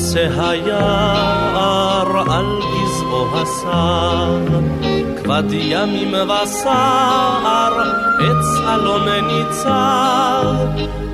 [0.00, 4.38] עצי היער על גזעו הסר,
[5.16, 7.80] כבד ימים וסער,
[8.18, 10.54] עץ אלון ניצר.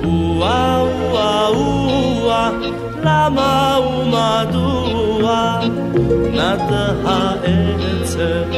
[0.03, 2.49] וואה וואה וואה,
[3.03, 5.59] למה ומדוע
[6.33, 6.73] נד
[7.05, 8.49] העצב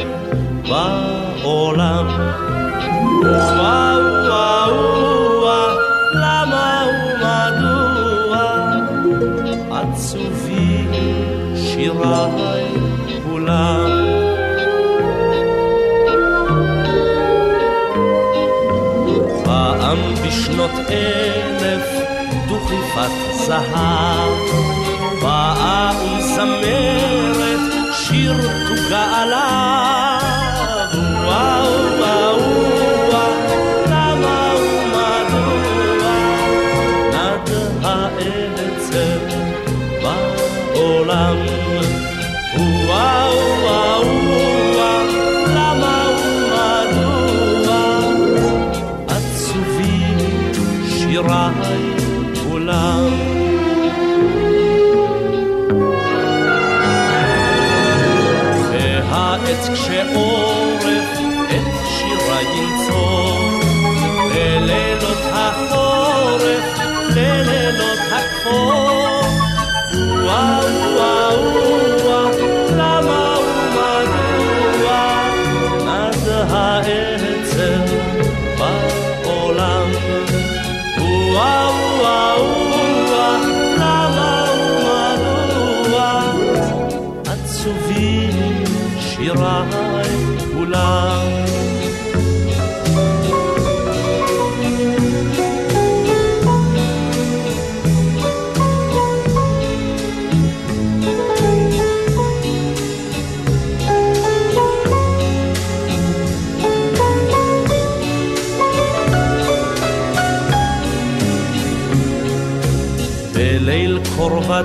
[0.68, 2.06] בעולם?
[3.22, 3.96] וואה
[4.28, 5.29] וואה
[12.02, 12.64] שיריי
[13.24, 13.90] כולם.
[19.44, 21.86] פעם בשנות אלף
[22.48, 23.10] דוכיפת
[23.46, 24.30] זהב,
[25.22, 27.60] באה ומזמרת
[27.92, 28.34] שיר
[28.68, 29.59] תוגה עליו.
[60.14, 61.18] והעץ כשעורף
[61.50, 63.60] את שירה ינצור
[64.34, 66.78] ללילות החורף,
[67.16, 69.20] ללילות הכחור.
[69.92, 70.64] וואו
[70.96, 71.42] וואו
[72.04, 72.09] וואו,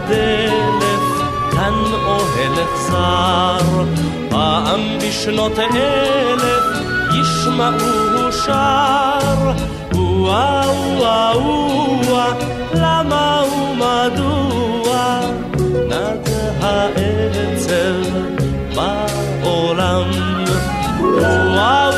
[0.07, 1.73] ודלף, כאן
[2.05, 3.83] אוהל אכזר,
[4.29, 6.63] פעם בשנות אלף
[7.13, 9.51] ישמעו שר.
[9.93, 11.41] וואו וואו
[12.07, 12.33] וואו,
[12.73, 15.19] למה ומדוע
[15.89, 16.29] נד
[16.61, 18.09] העצב
[18.75, 20.09] בעולם?
[20.99, 21.94] וואו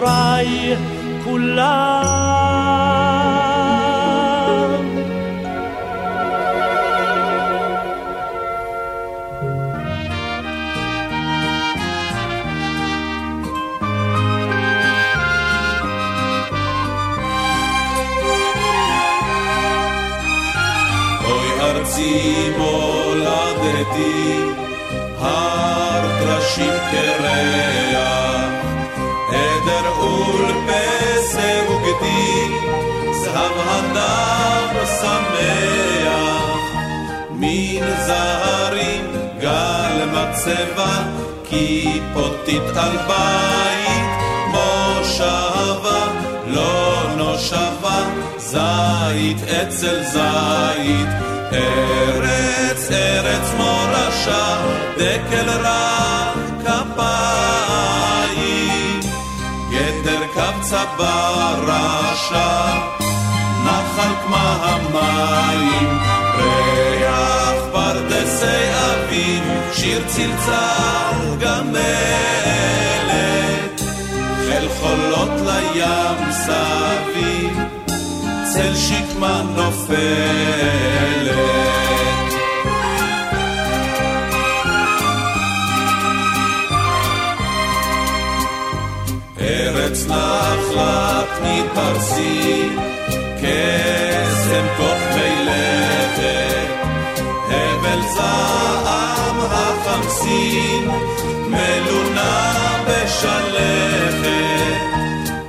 [0.00, 0.76] שיריי
[1.24, 2.06] כולם.
[21.24, 24.40] אוי ארצי מולדתי,
[25.18, 28.09] הר טרשים קרח,
[38.11, 39.05] מן זהרים
[39.39, 41.03] גל מצבה,
[41.49, 44.11] כיפותית על בית,
[44.47, 46.07] מושבה,
[46.47, 47.99] לא נושבה,
[48.37, 51.09] זית אצל זית,
[51.53, 54.57] ארץ ארץ מורשה,
[54.97, 57.79] דקל רב כפיים,
[59.69, 62.51] גדר קבצה ברשע,
[63.65, 65.99] נחל כמה המים,
[69.73, 71.81] שיר צלצל גמלת,
[74.37, 77.59] חיל חולות לים סביב,
[78.53, 80.91] צל שקמה נופלת.
[89.39, 92.69] ארץ נחלת מפרסי,
[93.37, 95.00] קסם כוכבי
[98.21, 100.91] הפעם החמסין,
[101.47, 102.53] מלונה
[102.87, 104.31] בשלכת,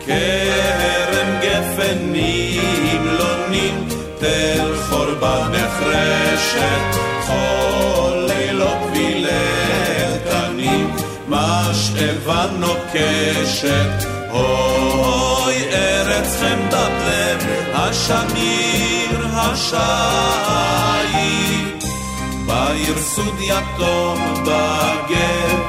[0.06, 3.88] כרם גפנים לא לונים,
[4.18, 6.96] תל חורבה נחרשת,
[7.26, 10.86] חול לילות לא וילדנים,
[11.28, 20.32] משאבה נוקשת, אוי ארץ חמדת לב, השמיר השעיר.
[22.72, 25.60] בעיר סוד יתום בגב,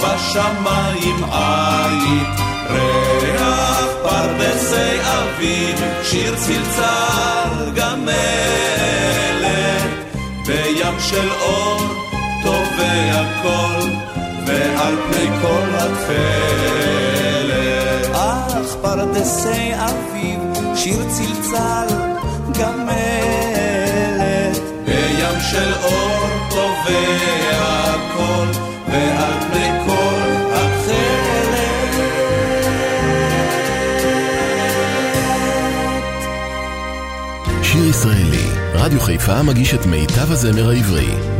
[0.00, 2.40] בשמיים עית.
[2.70, 8.12] ריח פרדסי אביב, שיר צלצל גמלת,
[10.46, 11.80] בים של אור
[12.44, 13.90] טובע קול,
[14.46, 17.24] ועל פני כל התכלת.
[18.14, 20.40] אך פרדסי אביב,
[20.76, 21.97] שיר צלצל
[25.50, 28.48] של אור טובע קול,
[28.88, 30.18] ועל פני כל
[37.62, 41.37] שיר ישראלי, רדיו חיפה מגיש את מיטב הזמר העברי.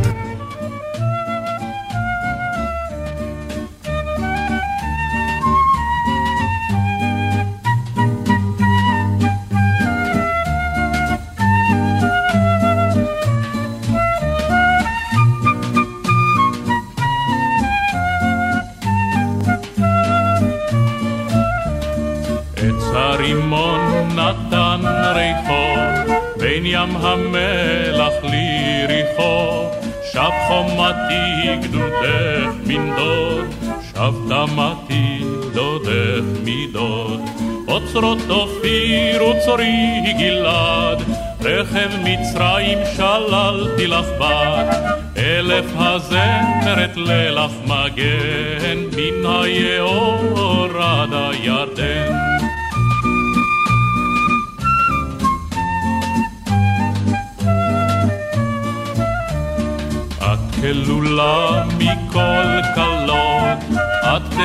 [34.39, 37.21] שב תמתי דודך מדוד.
[37.67, 41.03] אוצרות אופיר וצורי גלעד,
[41.41, 44.75] רכב מצרים שללתי לך בת,
[45.17, 52.39] אלף הזמרת לילך מגן, מן היאור עד הירדן.
[60.61, 62.88] כלולה מכל כלות,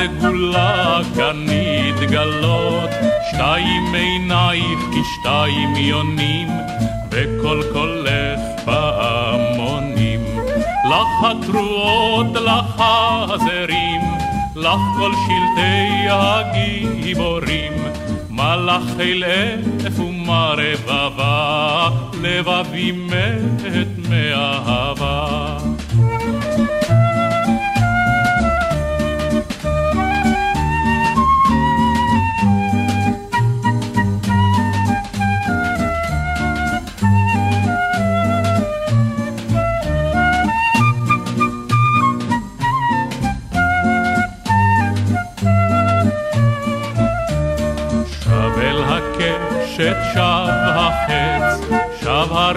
[0.03, 2.89] את תגולה גנית גלות,
[3.31, 6.47] שתיים עינייך כשתיים יונים,
[7.11, 10.19] וכל קולך פעמונים.
[10.85, 12.83] לך התרועות, לך
[13.29, 14.01] הזרים,
[14.55, 17.73] לך כל שלטי הגיבורים.
[18.29, 21.89] מלאך אל אלף ומה רבבה,
[22.21, 23.73] לבבי מת
[24.09, 25.57] מאהבה.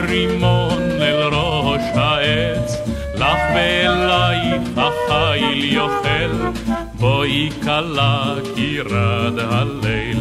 [0.08, 2.76] הרימון אל ראש העץ,
[3.14, 6.50] לך ואלייך החיל יוכל,
[6.94, 10.18] בואי כלה כי רד הליל.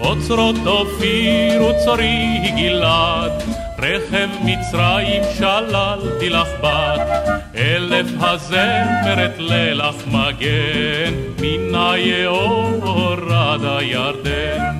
[0.00, 3.32] אוצרות אופיר וצורי גלעד,
[3.78, 7.00] רכב מצרים שללתי לך בת,
[7.56, 14.75] אלף הזמרת לילך מגן, מן היאור עד הירדן.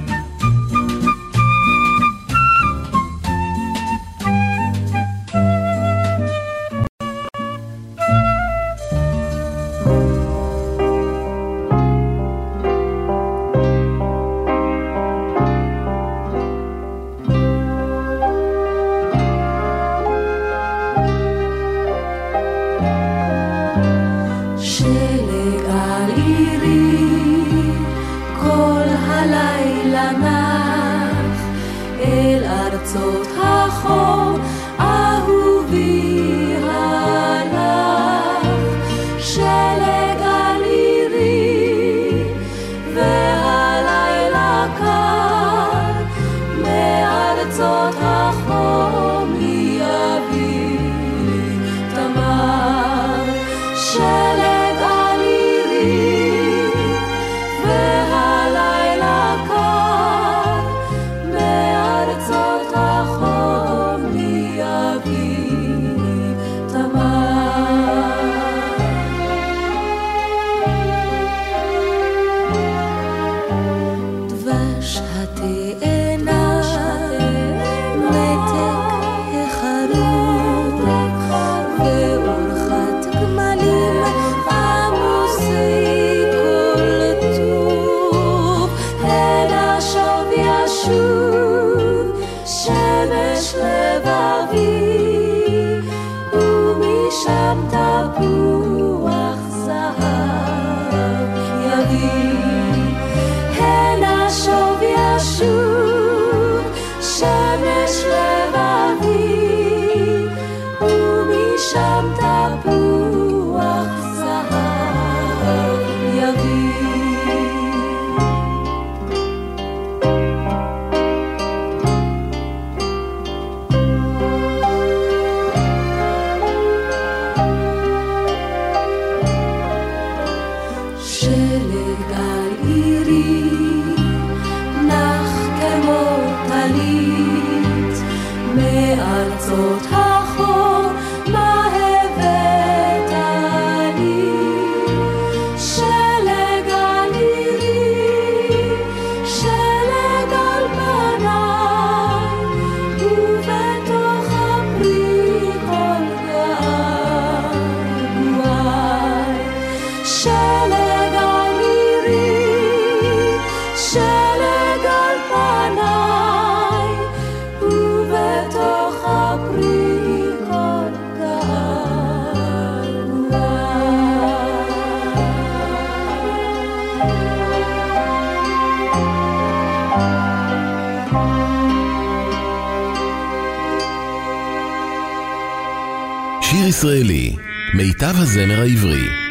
[186.81, 187.37] שיר ישראלי,
[187.75, 189.26] מיטב הזמר העברי.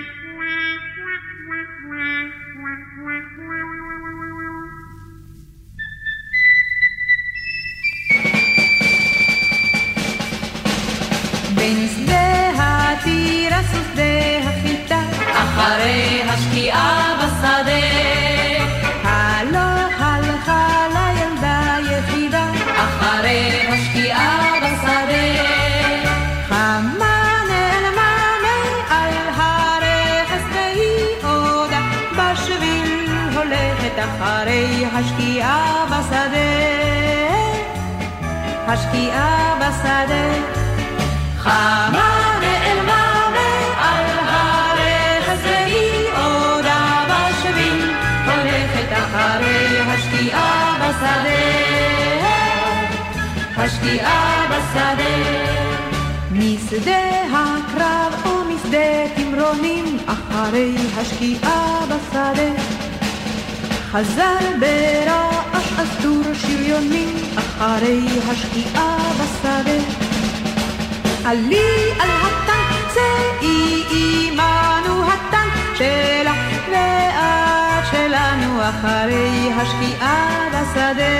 [71.25, 81.15] עלי על הטנק, צאי עמנו הטנק שלך ואת שלנו אחרי השקיעה בשדה.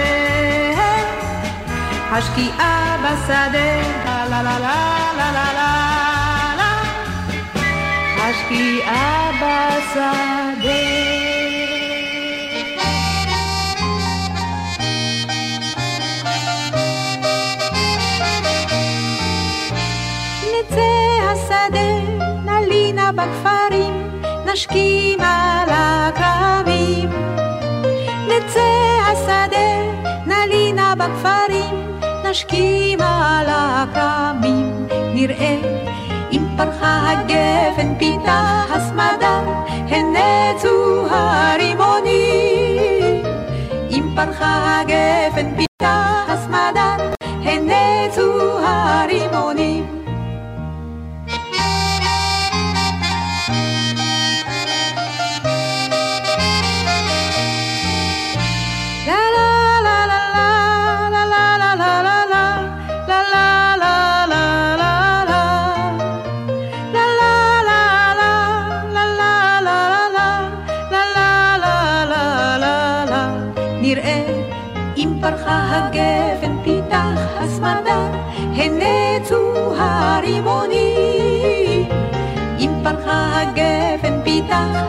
[2.11, 4.59] השקיעה בשדה, לה לה לה
[5.17, 5.53] לה לה
[6.57, 6.71] לה
[8.17, 11.14] השקיעה בשדה.
[23.25, 27.09] בכפרים, נשכים על הכרמים.
[28.27, 28.61] נצא
[29.07, 29.69] השדה,
[30.25, 34.87] נלינה בכפרים, נשכים על הכרמים.
[35.13, 35.57] נראה
[36.31, 39.41] אם פרחה הגפן פיתה הסמדה,
[39.89, 42.05] הנצו הרימונים.
[43.89, 46.14] אם פרחה הגפן פיתה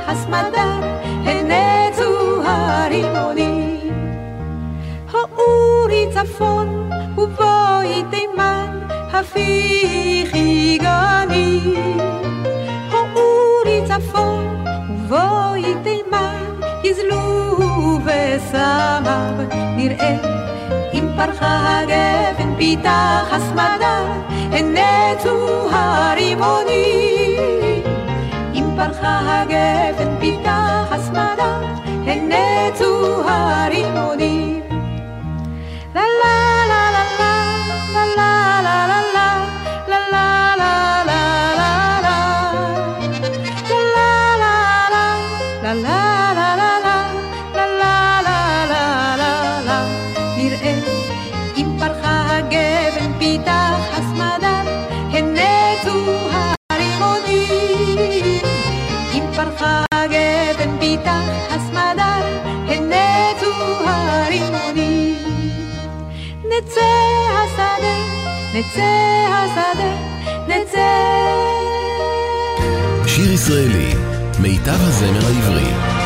[0.07, 0.79] הסמדה,
[1.25, 4.11] הנצו הרימונים.
[5.13, 8.79] האורי צפון ובואי תימן,
[9.13, 11.75] הפיכי גני.
[12.91, 16.45] האורי צפון ובואי תימן,
[16.85, 19.33] יזלו וסמר,
[19.77, 20.17] נראה
[20.93, 23.99] אם פרחה הגפן פיתח הסמדה,
[24.53, 27.26] הנצו הרימונים.
[28.77, 31.61] פרחה הגפן פיתח הסמדה,
[32.07, 34.63] הנצו הרימונים.
[35.95, 37.05] לה לה לה לה
[37.93, 38.36] לה לה
[68.57, 68.83] נצא
[69.33, 69.95] השדה,
[70.49, 70.89] נצא.
[73.07, 73.95] שיר ישראלי,
[74.41, 76.06] מיטב הזמר העברי.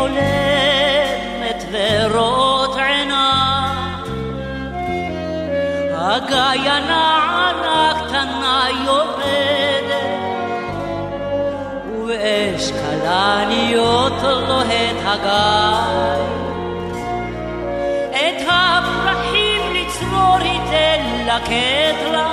[0.00, 3.70] חולמת ורות עיניי.
[5.94, 7.52] הגיינה
[8.06, 10.10] קטנה יורדת,
[11.88, 16.20] ובאש כלניות לוהט הגיא.
[18.10, 22.32] את הפרחים לצרוך ללקט לה,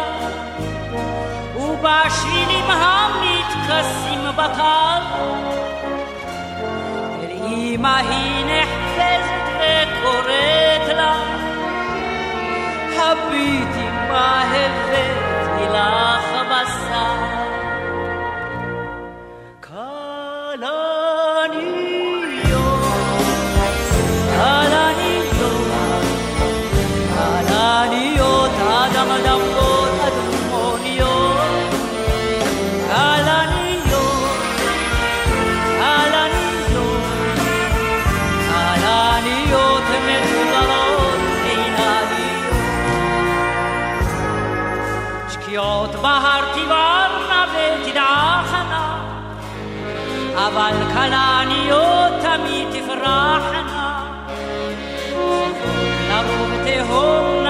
[1.55, 5.01] ובשבילים המתכסים בקר,
[7.77, 11.15] אמא היא נחפזת וקוראת לה,
[12.97, 16.16] הביטי מה הבאתי לך
[50.57, 54.05] אבל כלניות תמיד תפרחנה.
[56.09, 57.43] לרוב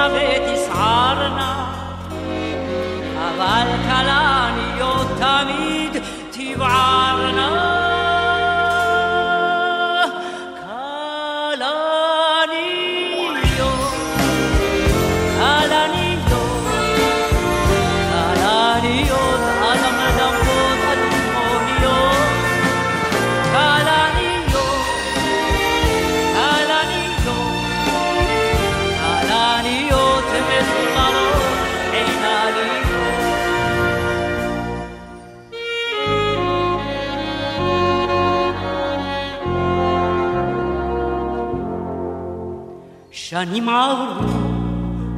[43.19, 44.27] שנים עברו,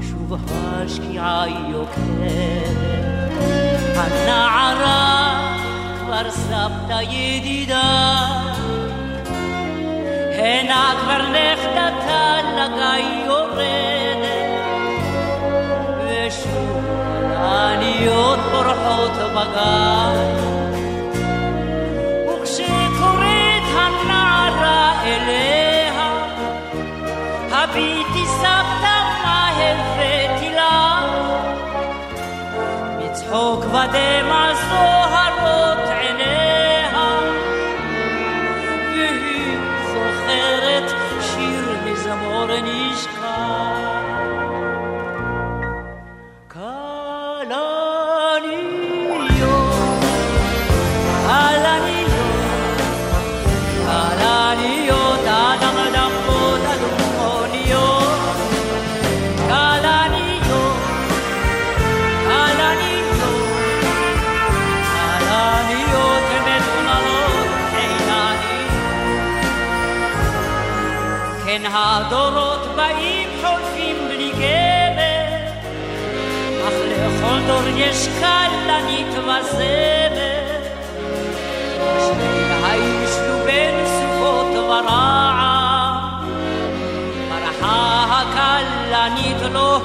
[0.02, 3.30] שוב השקיעה יוקדת.
[3.96, 5.40] הנערה
[6.00, 8.28] כבר סבתא ידידה,
[10.38, 14.50] הנה כבר נכדתה לגיא יורדת,
[16.06, 16.86] ושוב
[17.36, 20.36] העניות בורחות בגן.
[22.28, 25.69] וכשקוראת הנערה אליה
[27.72, 31.06] הביטי סבתא מה הבאתי לך
[32.98, 34.99] מצחוק ודמע זוהרות
[72.12, 75.52] הדורות באים חולפים בלי גבר,
[76.68, 80.60] אך לכל דור יש כלנית וזמר,
[82.00, 86.26] שניהם הישנו בין סוכות ורעם,
[87.30, 89.80] ברחה הכלנית לו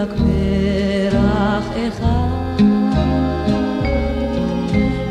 [0.00, 2.62] רק פרח אחד.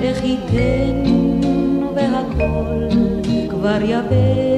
[0.02, 1.04] איך ייתן
[1.96, 2.88] והכל
[3.50, 4.49] כבר יבש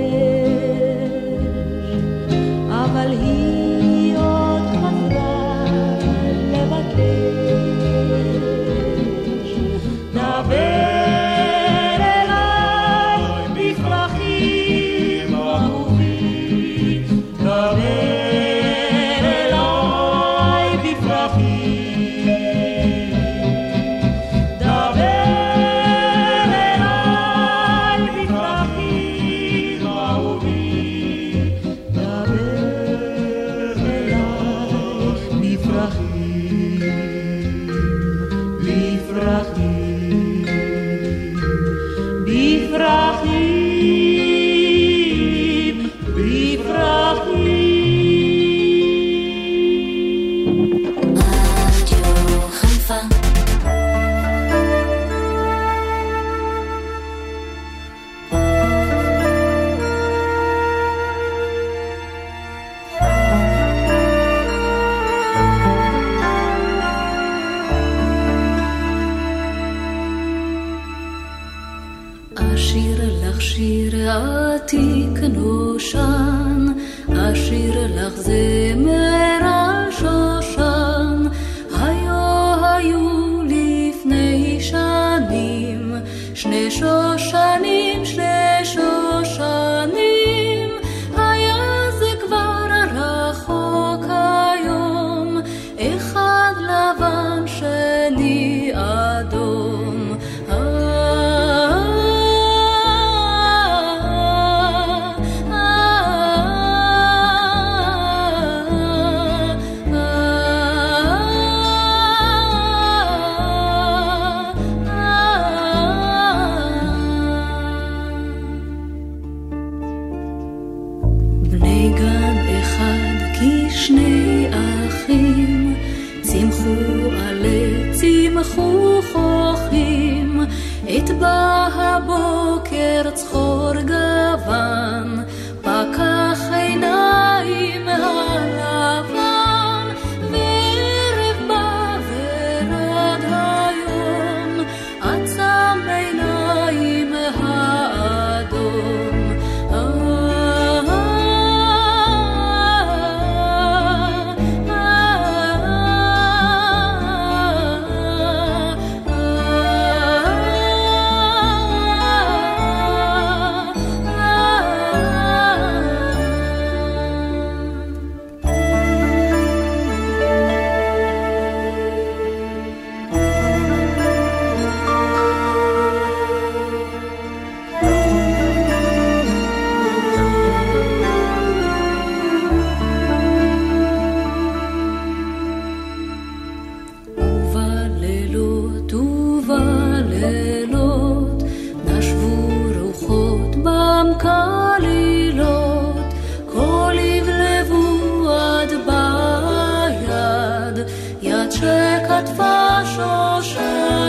[201.52, 204.01] czeka twarz orzech.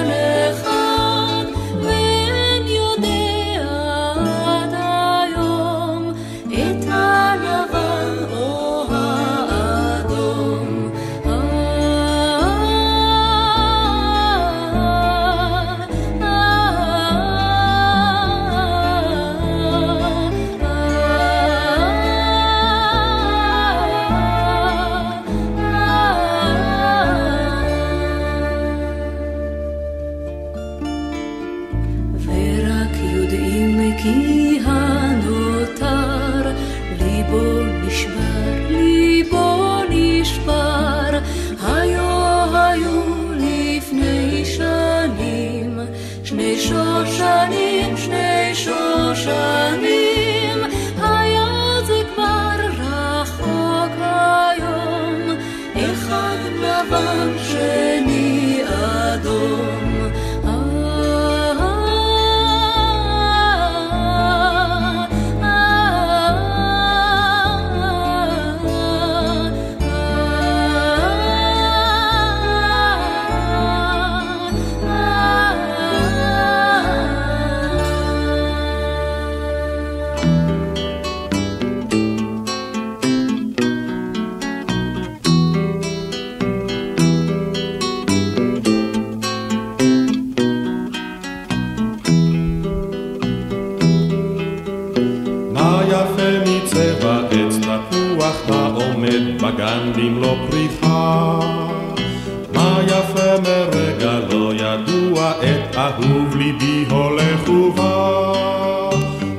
[106.30, 108.32] וליבי הולך ובא.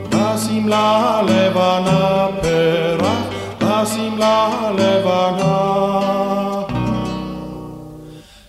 [0.09, 3.17] בשמלה הלבנה פרח,
[3.57, 5.83] בשמלה הלבנה.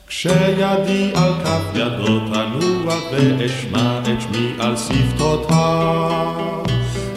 [0.06, 6.34] כשידי על כף ידו תנוח ואשמע את שמי על שפתותיו.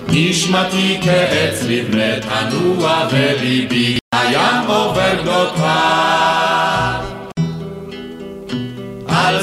[0.09, 6.46] נשמתי כעץ לבנה תנוע וליבי הים עובר גדותיו.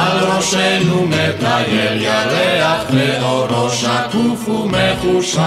[0.00, 5.40] על ראשנו מטייל ירח ואורו שקוף ומחושך.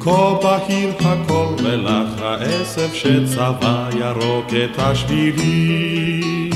[0.00, 6.50] כה בהיר הכל ולך העשב שצבע ירוק את השבילי.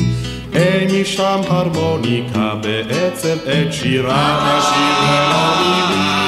[0.55, 6.25] אין משם הרמוניקה בעצם את שירת השיר מילים.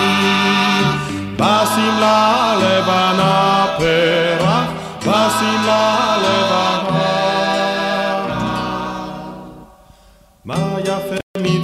[1.37, 4.65] בשמלה לבנה פרח,
[5.01, 6.06] בשמלה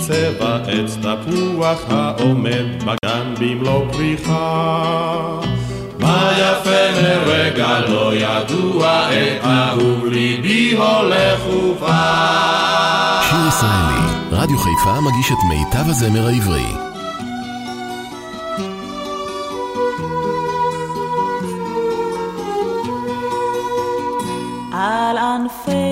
[0.03, 5.41] מצבע עץ תפוח העומד בגן במלוא פריחה.
[5.99, 13.21] מה יפה מרגע לא ידוע, את אהוב ליבי הולך ובא.
[13.31, 16.67] שיר ישראלי, רדיו חיפה מגיש את מיטב הזמר העברי.
[24.73, 25.92] על ענפי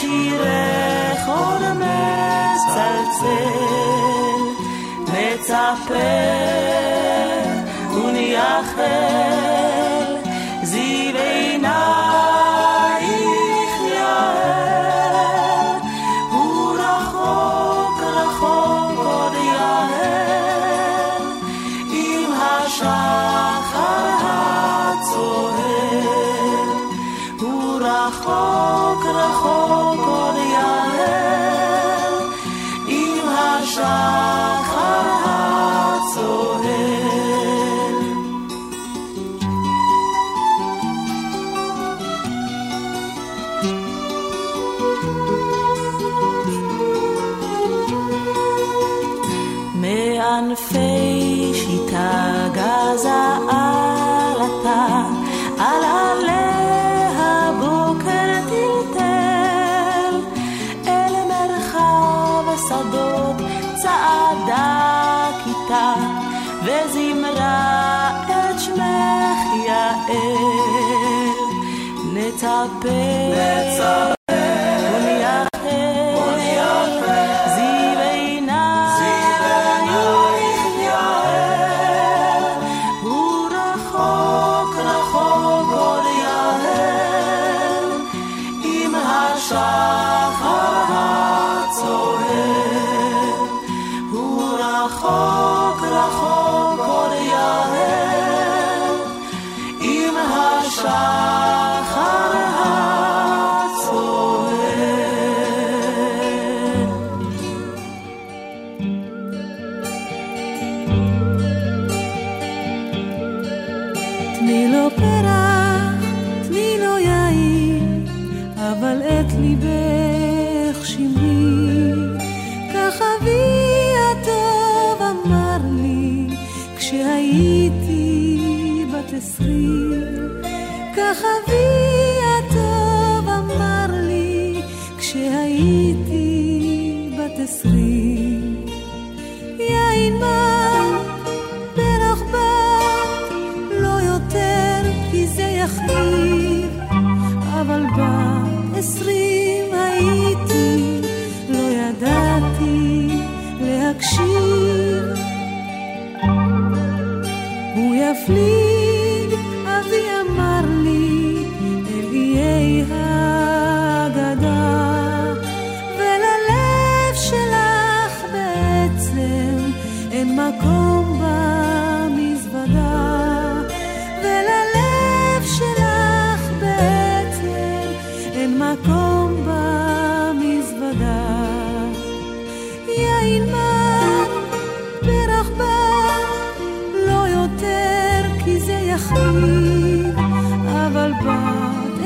[0.00, 3.26] שירך עוד מצלצל,
[5.02, 5.94] מצפה
[7.94, 8.86] ונייחל,
[10.62, 11.99] זיו עינייך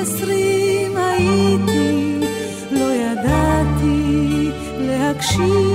[0.06, 2.20] עשרים הייתי,
[2.72, 5.75] לא ידעתי להקשיב.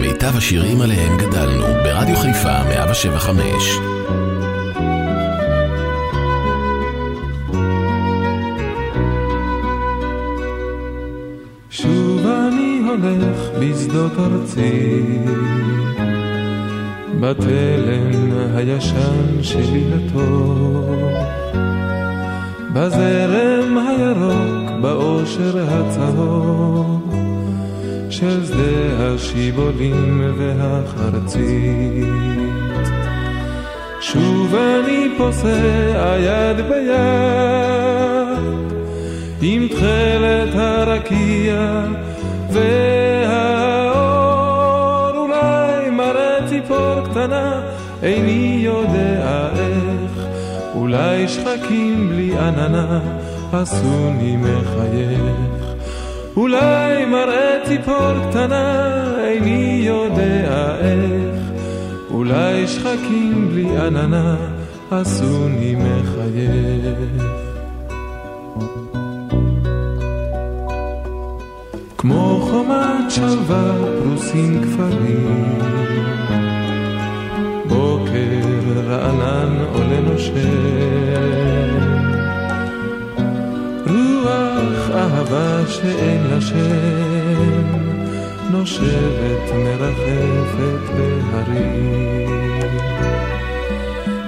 [0.00, 3.44] מיטב השירים עליהם גדלנו, ברדיו חיפה 175.
[11.70, 15.02] שוב אני הולך בשדות ארצי,
[17.20, 21.12] בתלם הישן שלי הטוב,
[22.74, 27.07] בזרם הירוק, באושר הצהוב.
[28.18, 32.08] של שדה השיבולים והחרצית.
[34.00, 36.98] שוב אני פוסע יד ביד
[39.42, 41.84] עם תכלת הרקיע
[42.52, 43.56] והאור
[45.16, 47.60] אולי מראה ציפור קטנה
[48.02, 50.26] איני יודע איך
[50.74, 53.00] אולי שחקים בלי עננה
[53.52, 55.47] עשוני מחייך
[56.38, 61.40] אולי מראה ציפור קטנה, איני יודע איך,
[62.10, 64.36] אולי שחקים בלי עננה,
[64.90, 67.22] עשוני מחייך.
[71.98, 73.72] כמו חומת שלווה
[74.02, 75.58] פרוסים כפרים,
[77.68, 78.48] בוקר
[78.86, 81.57] רענן עולה נושם.
[84.90, 87.76] אהבה שאין לה שם,
[88.50, 92.68] נושבת מרחפת בהרים.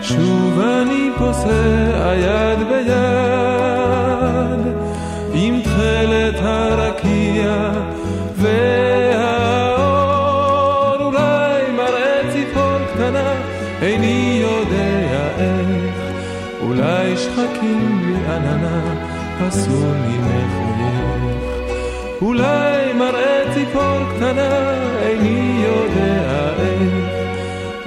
[0.02, 2.94] שוב אני פוסע יד ביד,
[5.34, 7.70] עם תכלת הרקיע
[8.36, 9.86] והאור,
[11.02, 13.32] אולי מראה ציפור קטנה,
[13.82, 15.94] איני יודע איך,
[16.62, 19.09] אולי שחקים לי עננה.
[19.46, 21.50] עשוני מחייך
[22.22, 24.70] אולי מראה ציפור קטנה
[25.00, 27.20] איני יודע איך.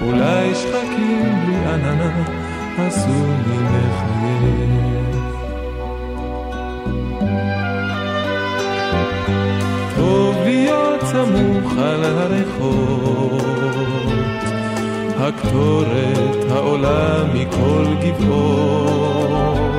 [0.06, 2.24] אולי שחקים בלי עננה
[2.78, 4.14] עשו לי מחייך.
[9.96, 13.42] טוב להיות סמוך על הרחוב,
[15.18, 19.74] הקטורת העולה מכל גבעול,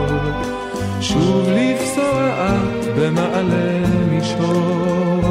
[1.15, 2.59] שוב לפסוע
[2.97, 5.23] במעלה מישור.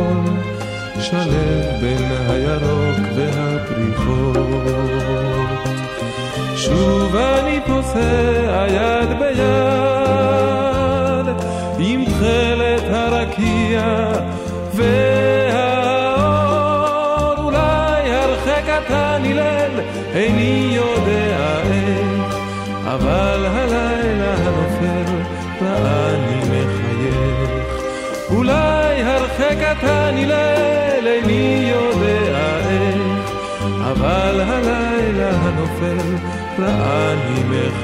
[0.99, 4.63] שלב בין הירוק והפריחות.
[6.55, 9.43] שוב אני פוסע יד ביד
[11.79, 14.11] עם תכלת הרקיע
[14.73, 16.13] והאור
[17.37, 19.79] אולי הרחק אתה נילם
[20.13, 22.35] איני יודע איך
[22.85, 23.92] אבל הלילה
[29.83, 33.31] אתה נילם איני יודע איך
[33.81, 36.15] אבל הלילה הנופל
[36.59, 37.82] ואני מחייך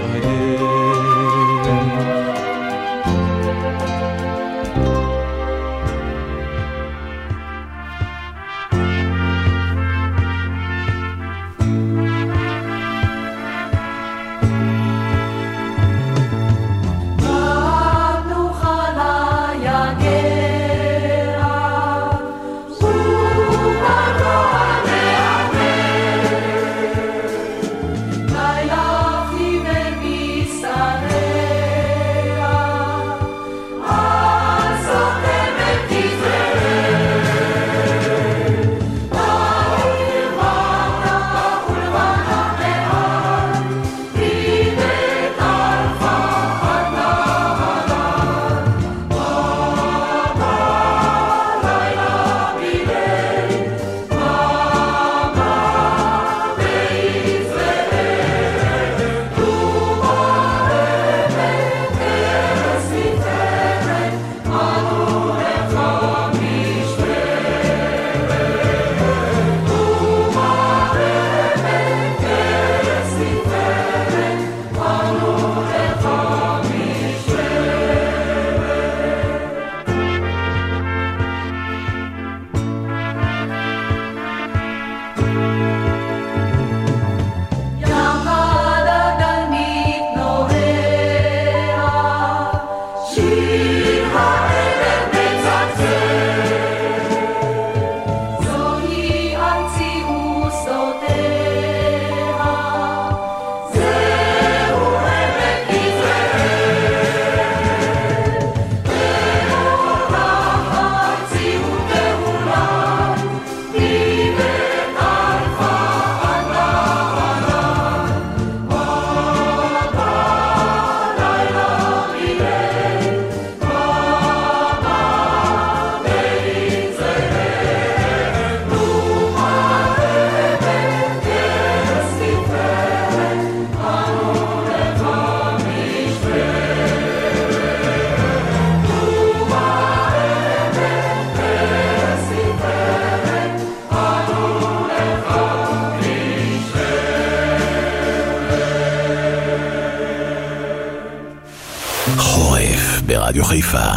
[153.19, 153.87] ברדיו חיפה.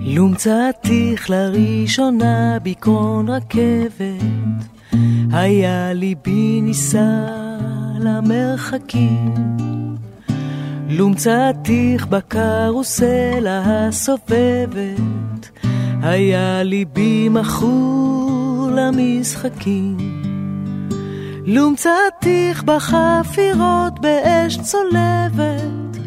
[0.00, 4.64] לומצאתיך לראשונה בקרון רכבת,
[5.32, 7.26] היה ליבי נישא
[8.00, 9.34] למרחקים.
[10.88, 15.50] לומצאתיך בקרוסלה הסובבת,
[16.02, 20.13] היה ליבי מכור למשחקים.
[21.46, 25.98] לומצאתיך בחפירות באש צולבת,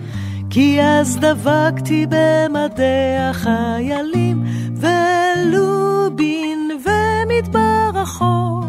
[0.49, 4.43] כי אז דבקתי במדי החיילים,
[4.75, 8.65] ולובין ומדבר רחוק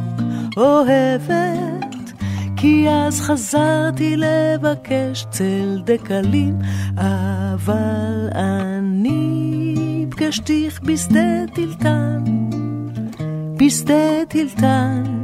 [0.57, 2.12] אוהבת,
[2.57, 6.59] כי אז חזרתי לבקש צל דקלים,
[6.97, 12.25] אבל אני פגשתיך בשדה טילטן,
[13.57, 15.18] בשדה טילטן,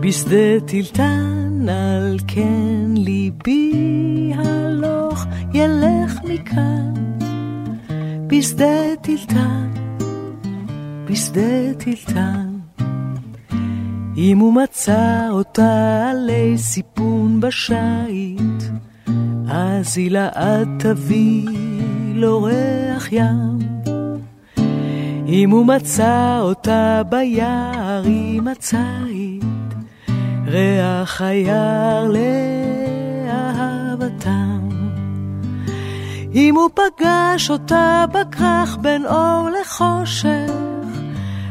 [0.00, 5.24] בשדה טילטן, על כן ליבי הלוך
[5.54, 6.94] ילך מכאן,
[8.26, 9.70] בשדה טילטן,
[11.04, 12.48] בשדה טילטן.
[14.16, 18.62] אם הוא מצא אותה עלי סיפון בשייט,
[19.48, 21.48] אז היא לעד תביא
[22.14, 23.58] לו ריח ים.
[25.26, 29.49] אם הוא מצא אותה ביער עם הציד,
[30.50, 32.08] ריח היער
[33.26, 34.68] לאהבתם.
[36.34, 40.50] אם הוא פגש אותה בכרך בין אור לחושך,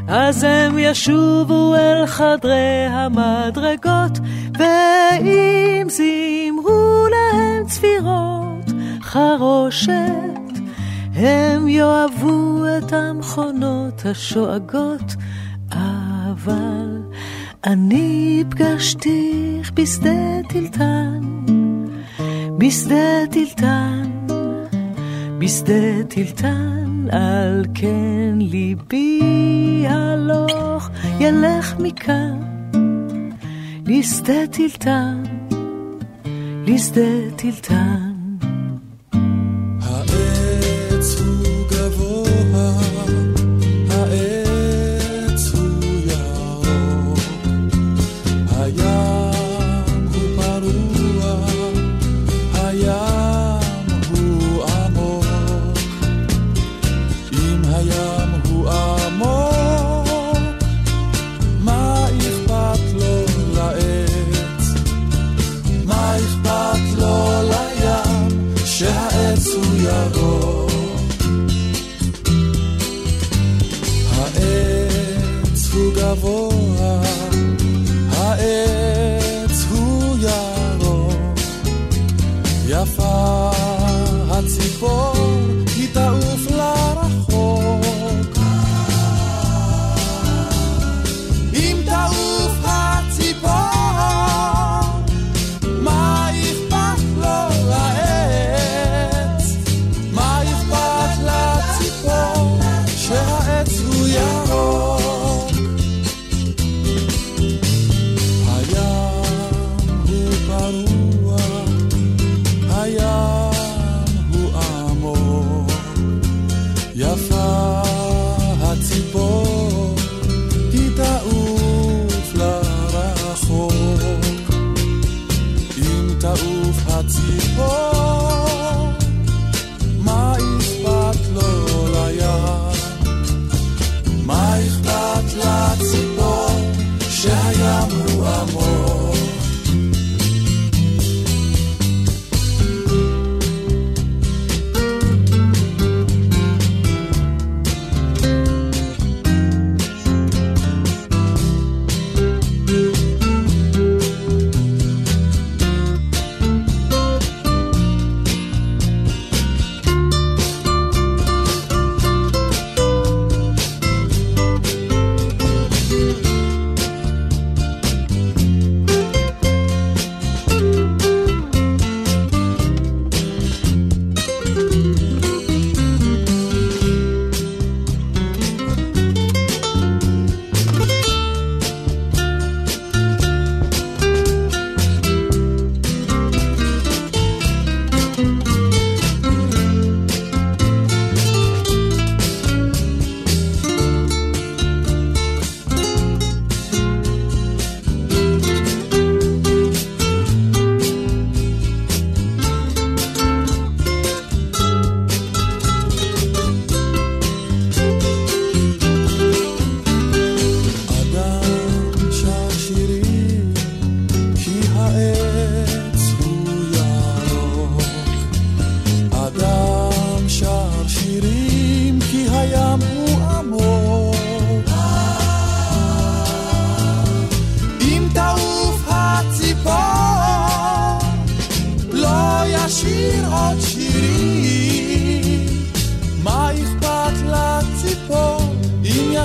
[0.07, 4.19] אז הם ישובו אל חדרי המדרגות,
[4.57, 8.71] ואם זימרו להם צפירות
[9.01, 9.91] חרושת,
[11.15, 15.15] הם יאהבו את המכונות השואגות,
[15.71, 16.78] אבל
[17.63, 21.19] אני פגשתיך בשדה טילטן,
[22.57, 24.11] בשדה טילטן,
[25.39, 30.89] בשדה טילטן, על כן ליבי הלוך
[31.19, 32.39] ילך מכאן,
[33.85, 35.23] לשדה טילטן,
[36.67, 38.08] לשדה טילטן.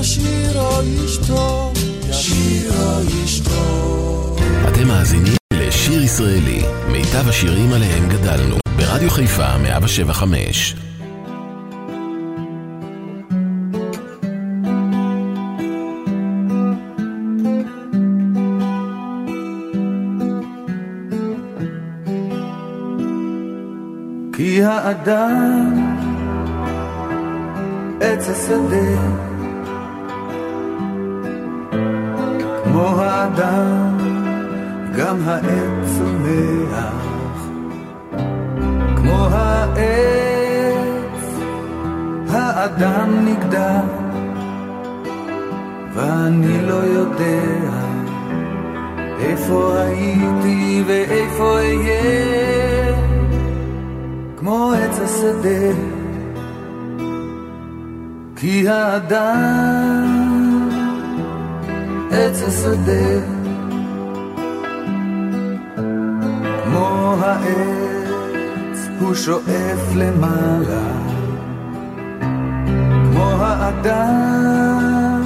[0.04, 0.68] ישירו
[1.04, 1.72] אשתו,
[2.08, 4.36] ישירו אשתו.
[4.68, 10.74] אתם מאזינים לשיר ישראלי, מיטב השירים עליהם גדלנו, ברדיו חיפה 175.
[24.36, 25.94] כי האדם
[28.00, 29.33] עץ השדה
[32.84, 33.98] כמו האדם
[34.96, 37.46] גם העץ צומח
[38.96, 41.24] כמו העץ
[42.30, 43.80] האדם נגדע
[45.94, 47.74] ואני לא יודע
[49.20, 52.94] איפה הייתי ואיפה אהיה.
[54.36, 55.72] כמו עץ השדה
[58.36, 60.23] כי האדם
[62.16, 63.20] עץ השדה.
[66.64, 70.92] כמו העץ הוא שואף למעלה
[73.10, 75.22] כמו האדם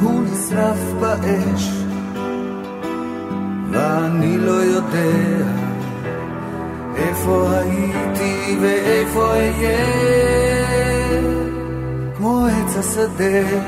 [0.00, 1.70] הוא נשרף באש
[3.70, 5.44] ואני לא יודע
[6.96, 10.04] איפה הייתי ואיפה אהיה.
[12.16, 13.58] כמו עץ השדה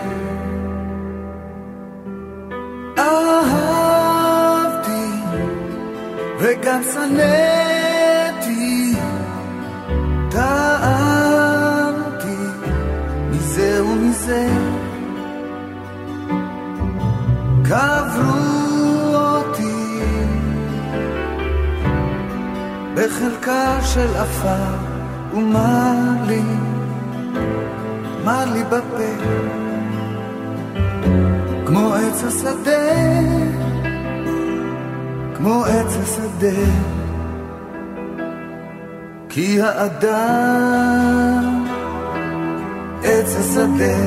[6.46, 8.44] וגם שנאתי
[10.30, 11.46] טעמתי
[13.30, 14.48] מזה ומזה.
[17.64, 20.00] קברו אותי
[22.94, 24.76] בחלקה של עפר
[25.34, 25.94] ומה
[26.26, 26.42] לי,
[28.24, 29.12] מה לי בפה?
[31.66, 33.65] כמו עץ השדה
[35.36, 36.60] כמו עץ השדה.
[39.28, 41.64] כי האדם
[43.02, 43.98] עץ השדה.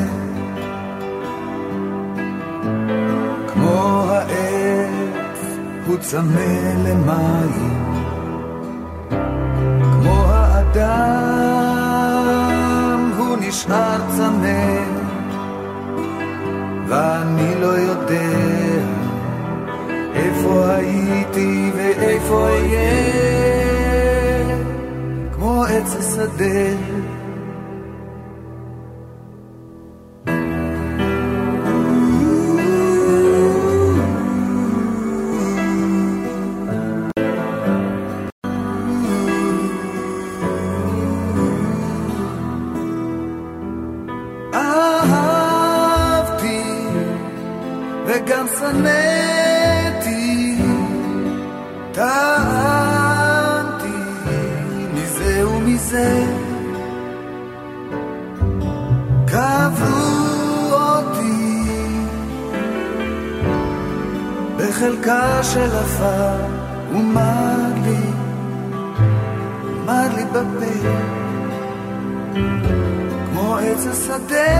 [3.48, 5.40] כמו העץ
[5.88, 7.96] הוא צמא למים.
[9.94, 10.90] כמו האדם
[13.18, 14.80] הוא נשאר צמא.
[16.88, 18.49] ואני לא יודע
[20.50, 22.89] איפה הייתי ואיפה אהיה?
[25.34, 26.70] כמו עץ השדה
[64.90, 66.36] בחלקה של עפר
[66.92, 68.04] ומר לי,
[69.86, 70.90] מר לי בפה.
[73.32, 74.56] כמו עץ השדה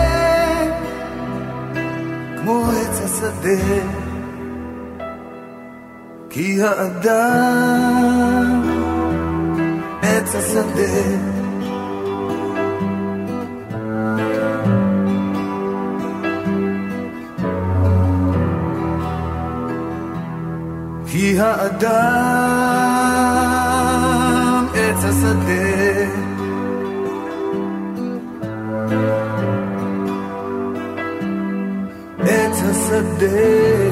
[2.42, 3.82] כמו עץ השדה.
[6.30, 8.62] כי האדם
[10.02, 11.39] עץ השדה
[21.20, 21.90] כי האדם
[24.74, 25.70] עץ השדה.
[32.20, 33.89] עץ השדה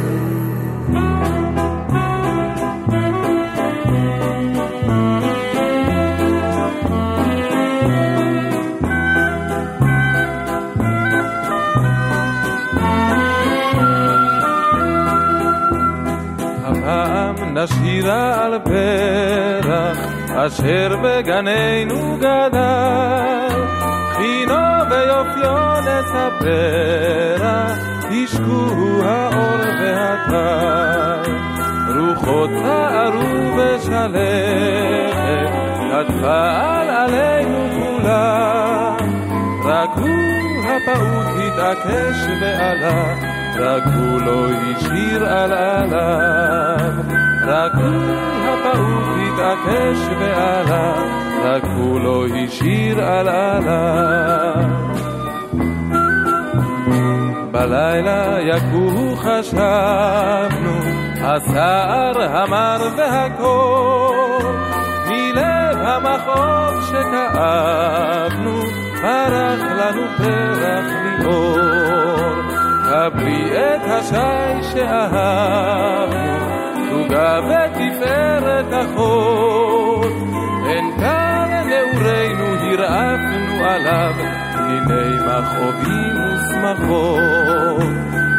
[18.08, 19.98] נשירה על פרח
[20.36, 23.62] אשר בגננו גדל.
[24.12, 24.56] חינו
[24.90, 27.68] ויופיו נספרה
[28.12, 31.32] ישקו האור והטל.
[31.98, 35.50] רוחות הערו בשלכת
[35.80, 36.52] נטפה
[36.90, 38.96] עלינו כולה.
[39.66, 43.16] רק הוא הפעוט התעקש ועלה
[43.60, 50.94] רק הוא לא השאיר על עליו רק הפעוט התעקש ועלה
[51.44, 54.88] רק הוא לא השאיר על עליו
[57.72, 60.78] הלילה יקומו חשבנו,
[61.22, 64.40] הסער המר והקור,
[65.08, 68.62] מלב המחור שכאבנו,
[69.02, 71.68] פרח לנו פרח ליאור.
[72.90, 76.57] קבלי את השי שאהבנו,
[77.18, 80.04] תוגה ותפארת החור.
[80.68, 84.14] אין כאן נעורינו הרעפנו עליו,
[84.54, 87.84] פניני מכאובים ושמחות.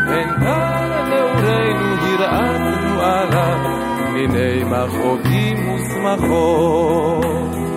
[0.09, 3.59] אין כאן נעורינו הרעפנו עליו,
[3.99, 7.68] פניני מכאובים ושמחות.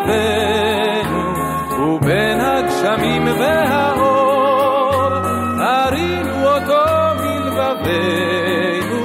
[0.00, 1.34] הבאנו,
[1.80, 5.12] ובין הגשמים והאור,
[5.58, 6.84] הרימו אותו
[7.20, 9.00] מלבבינו,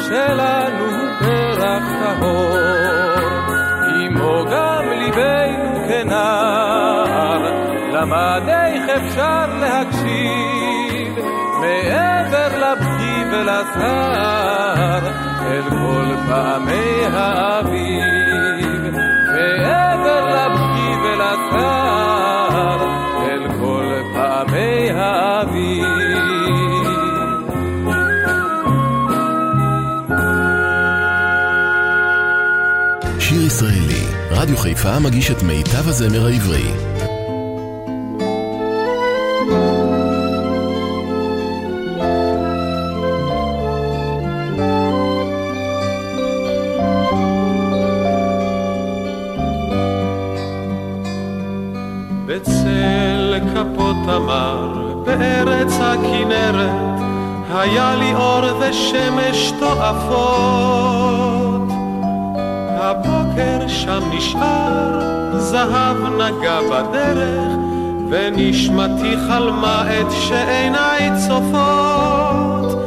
[0.00, 0.86] שלנו
[1.18, 2.56] פרח טהור.
[4.00, 7.42] עמו גם ליבנו כנער,
[7.92, 11.18] למד איך אפשר להקשיב,
[11.60, 15.06] מעבר לבכי ולסהר,
[15.46, 18.19] אל כל פעמי האביב.
[21.52, 22.80] ולסהר,
[23.22, 25.84] אל כל פעמי האביב.
[33.18, 36.89] שיר ישראלי, רדיו חיפה מגיש את מיטב הזמר העברי.
[52.30, 54.68] בצל כפות תמר,
[55.06, 57.00] בארץ הכנרת,
[57.54, 60.90] היה לי אור ושמש תועפות.
[62.70, 65.00] הבוקר שם נשאר,
[65.38, 67.52] זהב נגע בדרך,
[68.10, 72.78] ונשמתי חלמה את שעיניי צופות.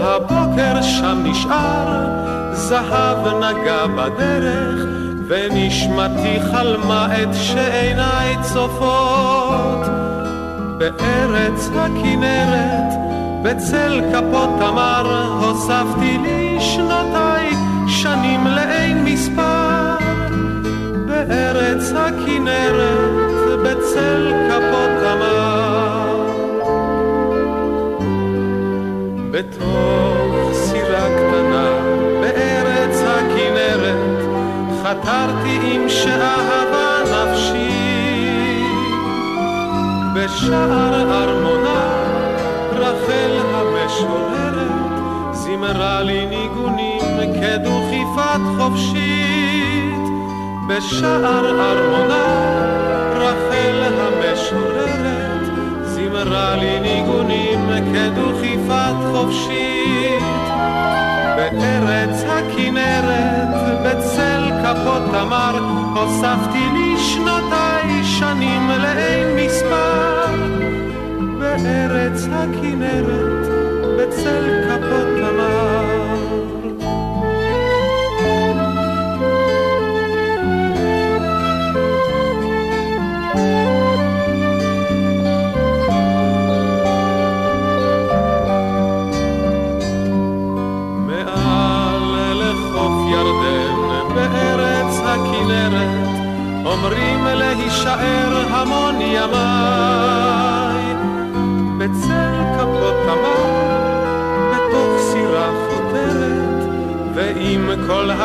[0.00, 2.06] הבוקר שם נשאר,
[2.52, 4.95] זהב נגע בדרך,
[5.28, 9.86] ונשמתי חלמה את שעיניי צופות.
[10.78, 12.92] בארץ הכנרת,
[13.42, 17.50] בצל כפות תמר, הוספתי לי שנותיי,
[17.88, 19.96] שנים לאין מספר.
[21.06, 25.76] בארץ הכנרת, בצל כפות תמר.
[29.30, 30.55] בתוך
[35.06, 38.64] חתרתי עם שאהבה נפשי.
[40.14, 41.84] בשער ארמונה,
[42.72, 50.08] רחל המשוררת, זימרה לי ניגונים כדוכיפת חופשית.
[50.68, 52.24] בשער ארמונה,
[53.14, 55.40] רחל המשוררת,
[55.82, 60.22] זימרה לי ניגונים כדוכיפת חופשית.
[61.36, 63.48] בארץ הכנרת,
[63.84, 64.35] בצל
[64.76, 65.58] כפות תמר,
[65.94, 70.26] הוספתי לי שנותיי שנים לאין מספר.
[71.38, 73.46] בארץ הכנרת,
[73.98, 75.15] בצל כפות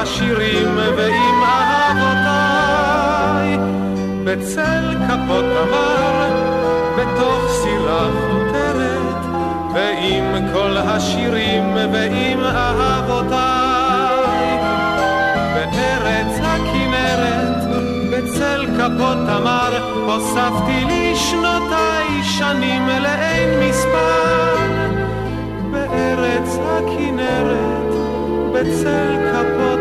[0.02, 2.92] השירים ועם אהבותיי.
[4.24, 6.30] בצל כפות תמר,
[6.98, 9.26] בתוך סירה חותרת,
[9.74, 13.42] ועם כל השירים ועם אהבותיי.
[15.54, 17.64] בארץ הכנרת,
[18.12, 19.72] בצל כפות תמר,
[20.06, 24.56] הוספתי לי שנותיי שנים לאין מספר.
[25.72, 27.81] בארץ הכנרת,
[28.62, 29.80] בצל כפות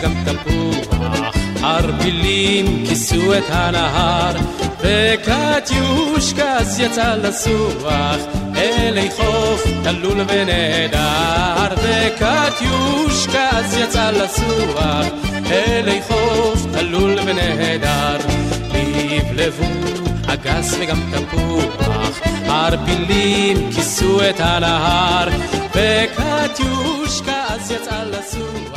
[0.00, 0.32] תמר.
[0.32, 4.36] תפוח, ערפילים כיסו את הנהר,
[4.80, 8.16] וקטיושקס יצא לסוח,
[8.56, 15.06] אלי חוף תלול ונהדר, וקטיושקס יצא לסוח,
[15.50, 18.16] אלי חוף תלול ונהדר,
[18.74, 19.64] לבלבו
[20.26, 25.28] אגס וגם תפוח, ערפילים כיסו את הנהר,
[25.74, 28.69] וקטיושקס יצא לסוח.